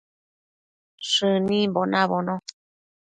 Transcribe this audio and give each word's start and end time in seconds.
Shënimbo 1.09 1.81
nabono 1.91 2.35